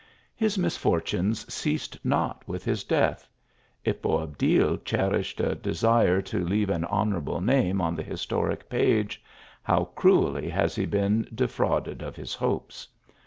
[0.35, 3.29] His misfortunes ceased not with his death.
[3.85, 9.21] If Boabdil cherished a desire to leave an honourable name on the historic pige,
[9.61, 12.87] how cruelly has he been defrauded of his hopes